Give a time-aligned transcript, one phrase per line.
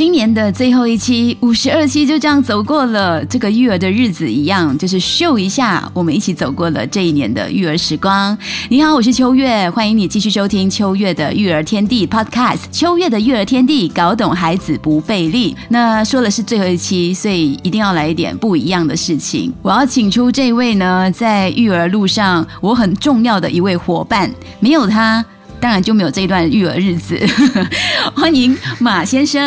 [0.00, 8.34] 今年的最后一期五十二期就这样走过了，这个育儿的日子一样，就是秀一下我们一起走过了这一年的育儿时光。
[8.70, 12.60] 你好，我是秋月，欢迎你继续收听秋月的育儿天地 Podcast。
[12.72, 15.54] 秋月的育儿天地，搞懂孩子不费力。
[15.68, 19.52] 那说的是最后一期，所以一定要来一点不一样的事情。
[19.60, 25.22] 我要请出这位呢，在育儿路上我很重要的一位伙伴，没有他。
[25.60, 27.20] 当然就没有这一段育儿日子。
[28.16, 29.40] 欢迎马先生。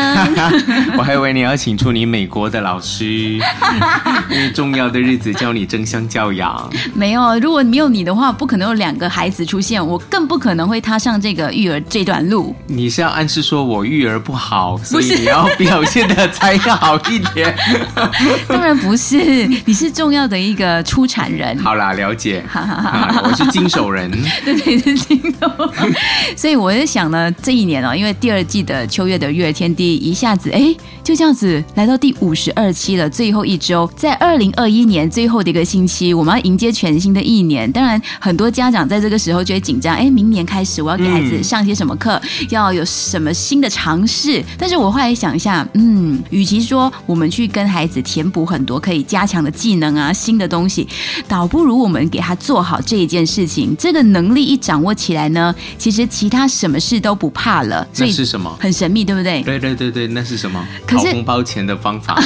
[0.98, 3.06] 我还以为你要请出你美国的老师，
[4.30, 6.70] 因为重要的日子教你争相教养。
[6.94, 12.56] 没有，如果没有你的话，不可能有两个孩子出现，我更不可能会踏上这个育儿这段路。
[12.68, 17.56] 你是要暗示说我育儿不好，所以你要表现的才要好一点？
[18.48, 21.58] 当然不是，你是重要的一个出产人。
[21.58, 22.44] 好啦，了解。
[23.24, 24.12] 我是经手人。
[24.46, 25.74] 对对，是经手。
[26.36, 30.74] 所以我在想呢，这一年哦，因为第二季的秋月的月天地一下子哎，
[31.04, 37.72] 就这样子来到第五十二期了，最后一周，在二零二一年最后的一个星期，我们要迎接全新的一年。
[37.72, 44.44] 当然，很多家长在这个时候就会紧张，哎，明年开始我要给孩子上些什么课，要有什么新的尝试。
[44.58, 50.88] 但是我后来想一下，嗯，与其说我们去跟孩子填补很多可以加强的技能啊，新的东西，
[51.28, 53.76] 倒不如我们给他做好这一件事情。
[53.78, 57.88] 这个能力一掌握起来呢，其实其他什么事都不怕了。
[57.94, 58.58] 所以是什么？
[58.60, 59.44] 很神秘，对不对？
[59.44, 60.66] 对对对对，那是什么？
[60.88, 62.24] 考红包钱的方法吗？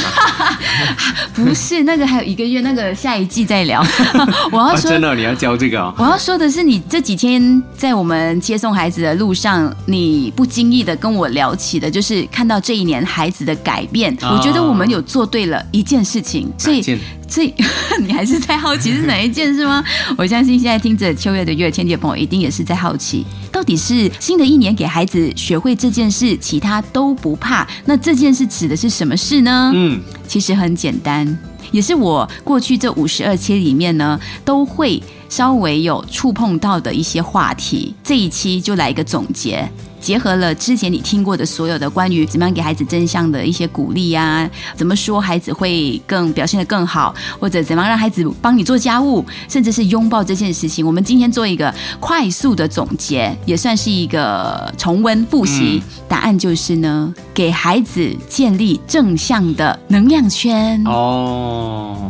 [1.33, 3.85] 不是，那个还有一个月，那个下一季再聊。
[4.51, 5.93] 我要说，真的，你要教这个？
[5.97, 14.15] 我要说的是，你这几天在我们接送孩子的路上，你不经意的跟我聊起的，就是看到这一年孩子的改变。
[14.21, 16.97] 我觉得我们有做对了一件事情，所以。
[17.27, 17.53] 所以
[18.01, 19.83] 你还是在好奇是哪一件是吗？
[20.17, 27.67] 我相信现在听着秋月的月天地的朋友一定也是在好奇，到底是新的一年给孩子学会这件事，其他都不怕。
[27.85, 29.71] 那这件事指的是什么事呢？
[29.73, 31.37] 嗯，其实很简单，
[31.71, 37.93] 也是我过去这五十二期里面呢都会稍微有触碰到的一些话题。
[38.03, 39.69] 这一期就来一个总结。
[40.07, 55.83] 结合了之前你听过的所有的关于怎么样给孩子正向的一些鼓励呀，怎么说孩子会更表现得更好，或者怎么样让孩子帮你做家务，甚至是拥抱这件事情，我们今天做一个快速的总结，也算是一个重温复习。
[56.07, 62.09] 答案就是呢，给孩子建立正向的能量圈哦。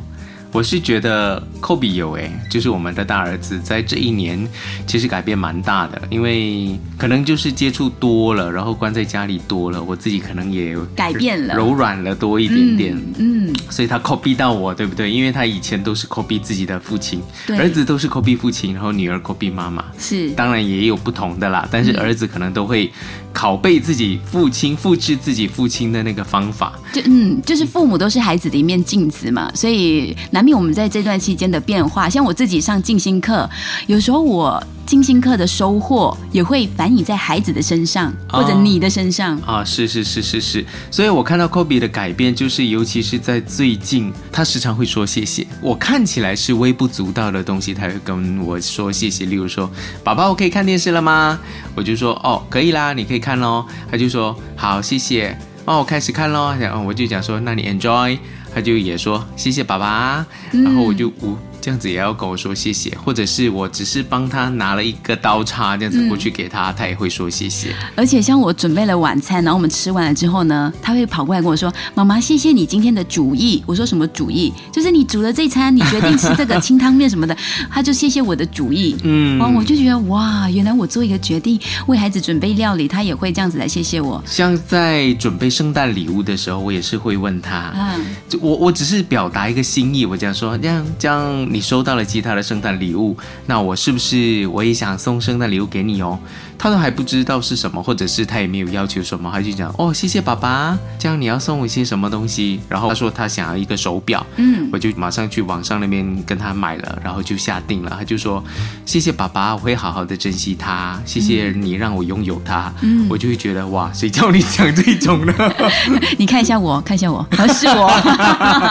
[0.51, 4.47] 我是觉得科比有诶，就是我们的大儿子，在这一年
[4.87, 15.11] 其实改变蛮大的，因为可能就是接触多了，然后关在家里多了，我自己可能也改变了，柔软了多一点点，嗯，所以他 copy 到我，对不对？
[15.11, 17.21] 因为他以前都是 copy 自己的父亲，
[17.57, 22.91] 儿子都是 copy 父亲，然后女儿 copy 妈妈，是，当然也有不同的啦，但是儿子可能都会。
[23.37, 32.09] 拷贝自己父亲，复制自己父亲的那个方法，就嗯，就是父母都是孩子的一面镜子嘛，所以难免我们在这段期间的变化。
[32.09, 33.47] 像我自己上静心课，
[33.85, 34.61] 有时候我。
[34.87, 39.63] 精心课的收获也会反映在孩子的身上，或者你的身上啊！
[39.63, 45.45] 是是是是是，所以我看到 Kobe 的改变，就是尤其是在最近，他时常会说谢谢。
[45.61, 49.25] 我看起来是微不足道的东西，他会跟我说谢谢。
[49.25, 49.69] 例如说，
[50.05, 51.37] 宝宝，我可以看电视了吗？
[51.75, 53.65] 我就说哦，可以啦，你可以看喽。
[53.91, 55.37] 他就说好，谢谢。
[55.65, 56.55] 哦，我开始看喽。
[56.57, 58.17] 然后我就讲说，那你 enjoy。
[58.55, 61.37] 他就也说谢谢爸爸，然后我就呜。
[61.67, 67.75] 这样子也要跟我说谢谢，或者是我只是帮他拿了一个刀叉，这样子过去给他，他也会说谢谢。
[67.93, 74.53] 而且像我准备了晚餐，然后我们吃完了之后呢，他会跑过来跟我说：“妈妈，谢谢你今天的主意。”我说：“什么主意？
[74.71, 77.35] 就是你煮了这餐，你决定吃这个 清汤面什么的。”
[77.69, 78.95] 他就谢谢我的主意。
[79.03, 84.23] 嗯，我就觉得哇，原来我做一个决定，为孩子准备料理，他也会这样子来谢谢我。
[84.25, 88.05] 像在准备圣诞礼物的时候，我也是会问他，嗯，
[88.39, 91.56] 我我只是表达一个心意，我这样说，这样这样。
[91.57, 93.17] 你收到了吉他的圣诞礼物，
[93.47, 96.19] 那我是不是我也想送圣诞礼物给你哦？
[96.57, 102.59] 他都还不知道是什么，或者是他也没有要求什么，他就讲哦，谢谢爸爸，这样你要送我一些什么东西？
[102.69, 107.95] 然后他说他想要一个手表，嗯，我就马上去网上那边跟他买了，然后就下定了。
[107.97, 108.43] 他就说
[108.85, 112.71] 谢谢爸爸，我会好好的珍惜它，谢谢你让我拥有它。
[112.81, 115.33] 嗯，我就会觉得哇，谁叫你讲这种呢？
[116.17, 117.89] 你看一下我，看一下我，是我。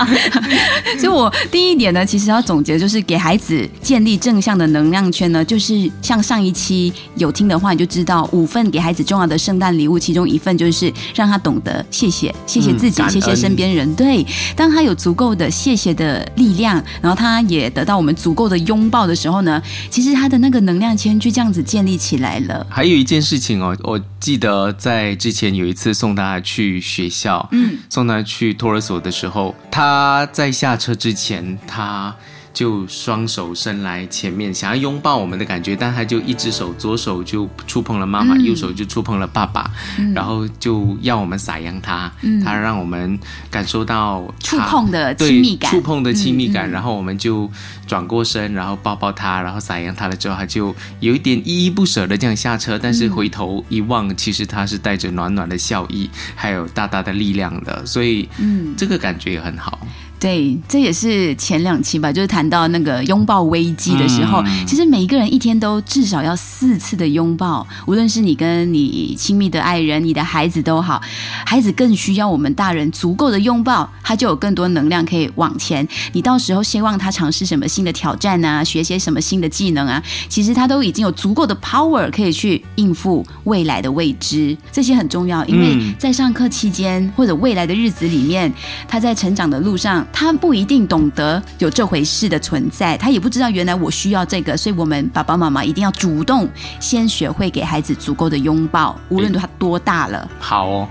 [0.98, 2.76] 所以，我第一点呢，其实要总结。
[2.76, 13.94] 就是给孩子建立正向的能量圈呢，就是像上一期有听的话，你就知道五份给孩子重要的圣诞礼物，其中一份就是让他懂得谢谢，谢谢自己，谢谢身边人。
[13.94, 14.26] 对，
[14.56, 22.66] 当他有足够的谢谢的力量，然后他也得到我们足够的拥抱的时候呢，其实他的那个能量圈就这样子建立起来了。
[22.70, 32.16] 还有一件事情哦，我记得在之前有一次送他去学校，嗯，送他去托儿所的时候，他在下车之前，他。
[32.56, 39.70] 就双手伸来前面，想要拥抱我们的感觉，但他就一只手，左手就触碰了妈妈，右手就触碰了爸爸，
[40.14, 42.10] 然后就要我们撒扬他，
[42.42, 43.18] 他让我们
[43.50, 47.46] 感受到触碰的亲密感，触碰的亲密感，然后我们就
[47.86, 59.78] 转过身，然后抱抱他，然后撒扬他了之后，他就有一点依依不舍的这样下车，但是回头一望，其实他是带着暖暖的笑意，还有大大的力量的，所以，嗯，这个感觉也很好。
[60.18, 71.00] 对，这也是前两期吧，就是谈到那个拥抱危机的时候，其实每一个人一天都至少要四次的拥抱，无论是你跟你亲密的爱人、你的孩子都好，
[71.44, 75.86] 孩子更需要我们大人足够的拥抱，他就有更多能量可以往前。
[76.14, 88.50] 你到时候希望他尝试什么新的挑战啊，学些什么新的技能啊，其实他都已经有足够的 power 可以去应付未来的未知，这些很重要，因为在上课期间或者未来的日子里面，
[88.88, 90.05] 他在成长的路上。
[90.12, 96.48] 他不一定懂得有这回事的存在，他也不知道原来我需要这个，所以我们爸爸妈妈一定要主动
[96.80, 100.28] 先学会给孩子足够的拥抱，无论他多大了。
[100.38, 100.88] 好哦。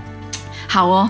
[0.76, 1.10] 好哦，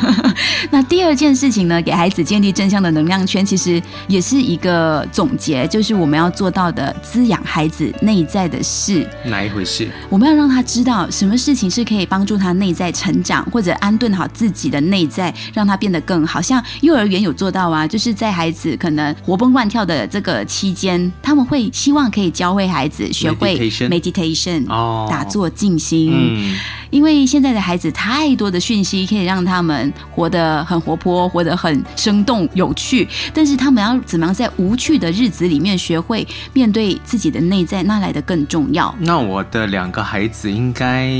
[0.72, 1.82] 那第二件事情呢？
[1.82, 9.06] 给孩子建立正向的能量圈，其实也是一个总结，就是我们要做到的滋养孩子内在的事。
[9.26, 9.86] 哪一回事？
[10.08, 16.40] 我们要让他知道什么事情是可以帮助他内在成长，或者安顿好自己的内在，让他变得更好。
[16.40, 23.58] 像幼儿园有做到啊，就是在孩子可能活蹦乱跳的这个期间，他们会希望可以教会孩子学会
[23.90, 24.64] meditation，
[25.10, 26.10] 打坐静心。
[26.14, 26.56] 嗯，
[26.96, 28.82] 因为现在的孩子太多的讯。
[28.86, 38.94] 息可以让他们活得很活泼，活得很生动有趣，但是他们要怎么样在无趣的日子里面学会面对自己的内在，那来的更重要。
[39.00, 41.10] 那我的两个孩子应该。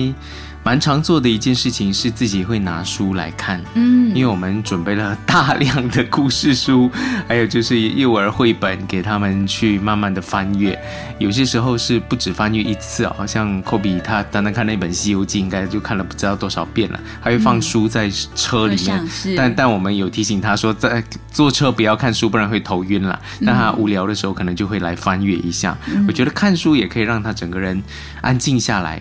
[0.66, 6.90] 蛮常做的一件事情是自己会拿书来看，嗯，因为我们准备了大量的故事书，
[7.28, 10.76] 还有就是幼儿绘本给他们去慢慢的翻阅。
[11.20, 16.98] 有些时候是不止翻阅一次哦，好像科比他单单看那本《西游记》应该就看了不知道多少遍了。
[17.20, 23.16] 还会放书在车里面，但但我们有提醒他说，在坐车不要看书，不然会头晕了。
[23.46, 25.78] 但他无聊的时候可能就会来翻阅一下。
[26.08, 27.80] 我觉得看书也可以让他整个人
[28.20, 29.00] 安静下来，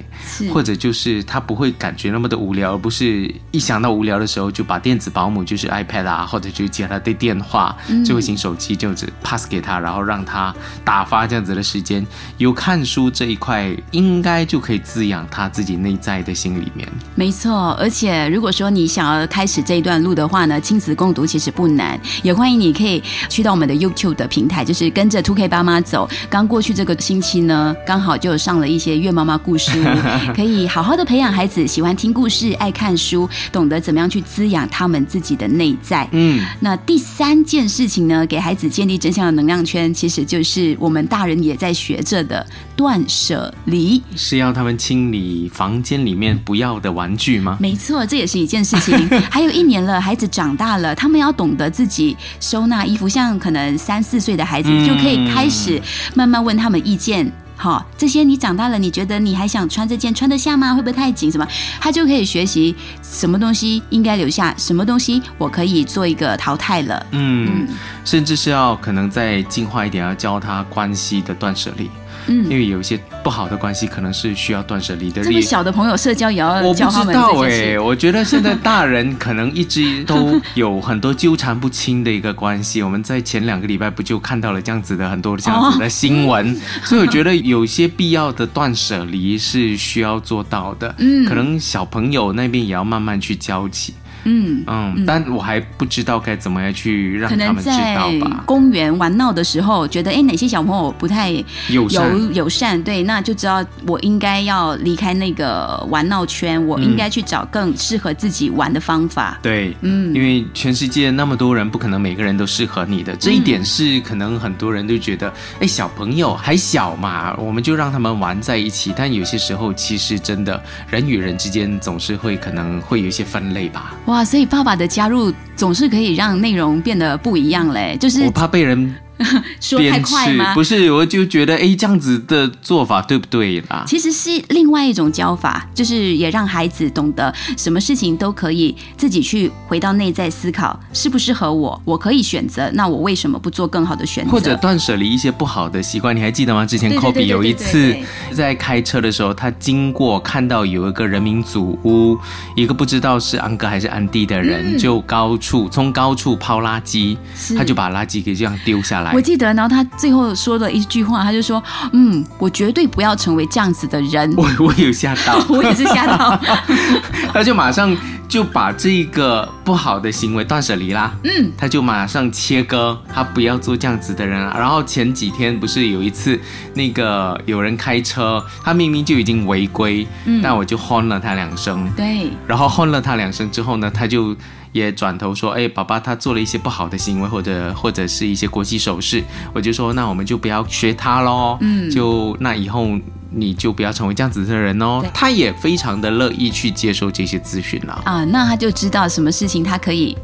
[0.54, 1.55] 或者就是他不。
[1.56, 7.76] 会感觉那么的无聊，而不是一想到无聊的时候就把电子保姆，就是 iPad 啊，或者就接他的电话，
[8.06, 10.54] 智慧型手机，就只 pass 给他，然后让他
[10.84, 12.06] 打发这样子的时间。
[12.38, 16.88] 有看书这一块，应该就可以滋养他自己内在的心里面。
[17.16, 26.10] 没错，而且如果说你想要开始这一段路的话呢，亲子共读其实不难，也欢迎你可以去到我们的 YouTube 的平台，就是跟着 Two K 爸妈走。
[26.30, 29.72] 刚过去这个星期呢，刚好就上了一些月妈妈故事，
[30.36, 31.45] 可以好好的培养孩。
[31.46, 36.10] 孩子喜欢听故事，爱看书，懂得怎么样去滋养他们自己的内在。
[36.12, 42.44] 嗯，那第三件事情呢，给孩子建立真相的能量圈，其实就是我们大人也在学着的
[42.76, 47.60] 断舍离，是要他们清理房间里面不要的玩具吗？
[47.62, 49.08] 没错，这也是一件事情。
[49.30, 55.80] 还有一年了，孩子长大了，他们要懂得自己收纳衣服，像可能三四岁的孩子就可以开始
[56.16, 57.32] 慢慢问他们意见。
[57.58, 60.74] 好，这些你长大了，你觉得你还想穿这件穿得下吗？
[60.74, 61.32] 会不会太紧？
[61.32, 61.48] 什么？
[61.80, 67.06] 他就可以学习什么东西应该留下，什么东西我可以做一个淘汰了。
[67.12, 67.68] 嗯，
[68.04, 71.90] 甚至是要可能再进化一点，要教他关系的断舍离。
[72.28, 75.24] 嗯，因为有一些不好的关系，可能是需要断舍离的。
[75.24, 82.82] 这么小的朋友社交也要教他们我不知道哎，我觉得现在大人可能一直都有很多纠缠不清的一个关系。
[82.82, 90.94] 我们在前两个礼拜不就看到了这样子的很多这样子的新闻， 所以我觉得有些必要的断舍离是需要做到的。
[90.98, 93.94] 嗯，可能小朋友那边也要慢慢去教起。
[94.26, 98.44] 嗯嗯，但我还不知道该怎么样去让他们知道吧。
[98.46, 101.32] 公园玩闹的时候，觉得哎哪些小朋友不太
[101.70, 109.38] 友友友善，对，那就知道我应该要离开那个玩闹圈，我应该去找更适合自己玩的方法。
[109.42, 118.94] 对，嗯，因为全世界那么多人，不可能每个人都适合你的，这一点是可能很多人都觉得，哎，小朋友还小嘛，我们就让他们玩在一起。
[118.96, 123.96] 但有些时候，其实真的人与人之间总是会可能会有一些分类吧。
[124.06, 127.98] 哇，哇所以爸爸的加入总是可以让内容变得不一样嘞。
[128.00, 128.96] 就是我怕被人
[129.62, 130.54] 说太快吗？
[130.54, 133.84] 不是，我就觉得哎，这样子的做法对不对啦？
[133.88, 144.32] 其实是另外一种教法，就是也让孩子懂得什么事情都可以自己去回到内在思考，适不适合我，我可以选择，那我为什么不做更好的选择？
[144.32, 146.66] 或者断舍离一些不好的习惯，你还记得吗？
[146.66, 147.96] 之前 Kobe 有一次
[148.34, 152.18] 在开车的时候，他经过看到有一个人民祖屋，
[152.56, 157.18] 一个不知道是安哥还是安迪的人，就高处从高处抛垃圾，
[157.58, 159.05] 他就把垃圾给这样丢下来。
[159.14, 161.62] 我记得，然后他最后说了一句话，他就说
[161.94, 164.32] ：“嗯，我绝对不要成为这样子的人。
[164.38, 166.40] ”我我有吓到， 我也是吓到，
[167.34, 167.96] 他就马上
[168.28, 171.14] 就把这个不好的行为断舍离啦。
[171.24, 174.56] 嗯，他就马上切割，他不要做这样子的人了。
[174.58, 176.40] 然后前几天不是有一次，
[176.74, 181.90] 那个有人开车，他明明就已经违规，嗯，但我就轰了他两声。
[181.96, 184.36] 对，然后轰了他两声之后呢，他就。
[184.76, 191.58] 也转头说：“哎，爸爸，他做了一些不好的行为，或者或者是一些国际手势，我就说，那我们就不要学他喽。
[191.62, 192.90] 嗯，就那以后。”
[193.38, 195.04] 你就不要成为这样子的人哦。
[195.14, 200.18] 他也非常的乐意去接受这些咨询了啊，那他就知道什么事情他可以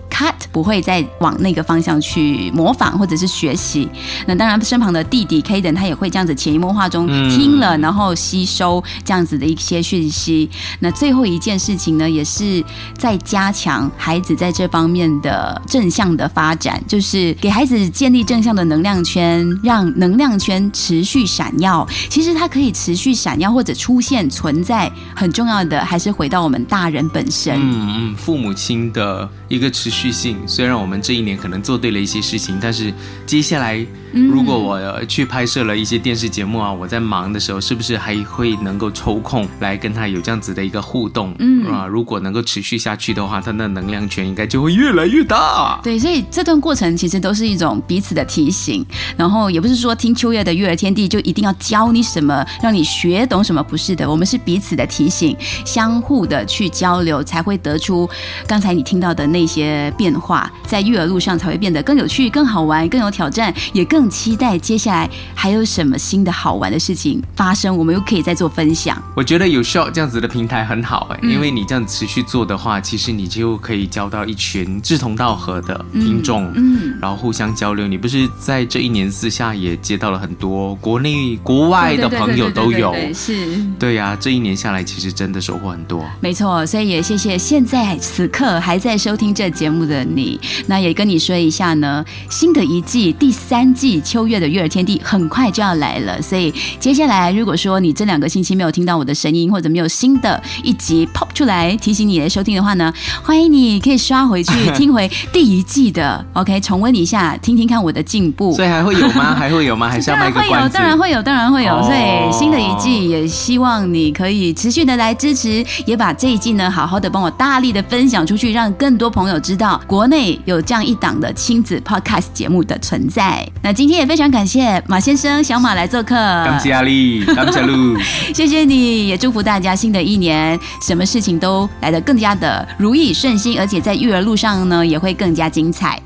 [0.52, 3.88] 不会再往那个方向去模仿或者是学习。
[4.26, 10.50] 那当然，身旁的弟弟 Kaden 他也会这样子潜移默化中听了，然后吸收这样子的一些讯息。
[10.80, 12.62] 那最后一件事情呢，也是
[12.98, 21.88] 在加强孩子在这方面的正向的发展，就是给孩子建立正向的能量圈，让能量圈持续闪耀。
[22.10, 23.12] 其实它可以持续。
[23.22, 27.56] 闪耀或者出现存在，很重要的还是回到我们大人本身。
[27.56, 30.38] 嗯嗯，父母亲的一个持续性。
[30.46, 32.94] 虽然我们这一年可能做对了一些事情，但是
[33.26, 33.86] 接下来。
[34.14, 41.34] 如果我去拍摄了一些电视节目啊，我在忙的时候，是不是还会能够抽空来跟他有这样子的一个互动？
[41.40, 45.80] 嗯啊，如果能够持续下去的话，他的能量圈应该就会越来越大。
[45.82, 55.34] 对，所以这段过程其实都是一种彼此的提醒，然后也不是说听秋月的育儿天地就一定要教你什么，让你学懂什么，不是的，我们是彼此的提醒，
[55.66, 58.10] 相互的去交流，才会得出
[58.46, 64.02] 刚才你听到的那些变化，在育儿路上才会变得更有趣、更好玩、更有挑战，也更。
[64.12, 69.02] 期待接下来还有什么新的好玩的事情发生，我们又可以再做分享。
[69.16, 77.88] 我觉得有需要这样子的平台很好哎，因为你这样持续做的话，其实你就可以交到一群志同道合的听众，嗯，然后互相交流。
[77.88, 86.04] 你不是在这一年私下也接到了很多国内国外的朋友都有，是，对呀，这一年下来其实真的收获很多。
[86.20, 90.40] 没错，所以也谢谢现在此刻还在收听这节目的你。
[90.68, 94.02] 那也跟你说一下呢，新的一季第三季。
[94.04, 102.92] 秋月的育儿天地很快就要来了，所以接下来如果说你这两个星期没有听到我的声音，或者没有新的一集 pop 出来提醒你来收听的话呢，
[103.24, 108.54] 欢迎你可以刷回去听回第一季的 OK 重温一下，听听看我的进步。
[108.54, 109.36] 所以还会有吗？
[109.36, 109.88] 还会有吗？
[109.88, 111.82] 还是要卖个 会有，当然会有，当然会有。
[111.84, 123.46] 所以新的一季也希望你可以持续的来支持，也把这一季呢好好的帮我大力的分享出去，让更多朋友知道国内有这样一档的亲子 podcast 节目的存在。
[123.62, 123.72] 那。
[123.82, 127.98] 今天也非常感谢马先生、小马来做客，感谢阿丽，感谢路，
[128.32, 136.00] 谢谢你也祝福大家新的一年，什么事情都来得更加的如意顺心，而且在育儿路上呢也会更加精彩。